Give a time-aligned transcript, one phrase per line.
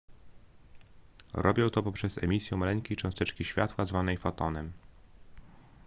[1.33, 4.71] robią to poprzez emisję maleńkiej cząsteczki światła zwanej fotonem